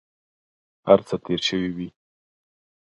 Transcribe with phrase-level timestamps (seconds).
[0.87, 1.89] هر څه تېر شوي وي.